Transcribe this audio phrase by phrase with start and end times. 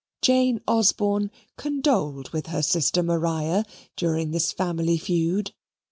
[0.23, 3.63] Jane Osborne condoled with her sister Maria
[3.95, 5.53] during this family feud.